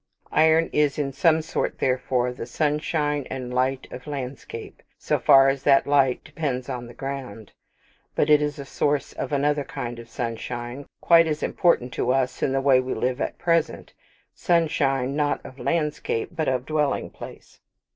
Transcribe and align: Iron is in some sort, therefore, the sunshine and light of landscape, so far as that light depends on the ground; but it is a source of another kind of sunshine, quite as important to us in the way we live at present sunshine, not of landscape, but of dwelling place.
Iron 0.33 0.67
is 0.73 0.97
in 0.97 1.13
some 1.13 1.43
sort, 1.43 1.77
therefore, 1.77 2.33
the 2.33 2.47
sunshine 2.47 3.27
and 3.29 3.53
light 3.53 3.87
of 3.91 4.07
landscape, 4.07 4.81
so 4.97 5.19
far 5.19 5.47
as 5.47 5.61
that 5.61 5.85
light 5.85 6.23
depends 6.23 6.69
on 6.69 6.87
the 6.87 6.93
ground; 6.95 7.51
but 8.15 8.27
it 8.27 8.41
is 8.41 8.57
a 8.57 8.65
source 8.65 9.13
of 9.13 9.31
another 9.31 9.63
kind 9.63 9.99
of 9.99 10.09
sunshine, 10.09 10.87
quite 11.01 11.27
as 11.27 11.43
important 11.43 11.93
to 11.93 12.11
us 12.11 12.41
in 12.41 12.51
the 12.51 12.61
way 12.61 12.79
we 12.79 12.95
live 12.95 13.21
at 13.21 13.37
present 13.37 13.93
sunshine, 14.33 15.15
not 15.15 15.39
of 15.45 15.59
landscape, 15.59 16.29
but 16.31 16.47
of 16.47 16.65
dwelling 16.65 17.11
place. 17.11 17.59